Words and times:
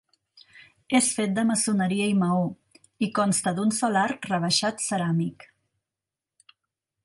És 0.99 1.09
fet 1.17 1.35
de 1.39 1.43
maçoneria 1.49 2.07
i 2.13 2.15
maó 2.23 2.47
i 3.07 3.11
consta 3.19 3.55
d'un 3.59 3.77
sol 3.83 4.01
arc 4.07 4.27
rebaixat 4.33 4.85
ceràmic. 4.89 5.49